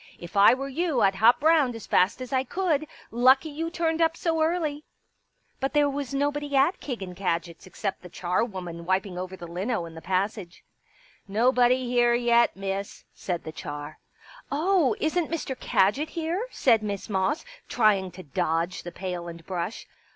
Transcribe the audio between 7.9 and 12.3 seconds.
the charwoman wiping over the Hno" in the passage." Nobody here